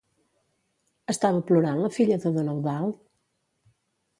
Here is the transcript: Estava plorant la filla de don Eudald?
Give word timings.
Estava 1.13 1.43
plorant 1.51 1.81
la 1.83 1.91
filla 1.99 2.17
de 2.25 2.33
don 2.39 2.51
Eudald? 2.55 2.99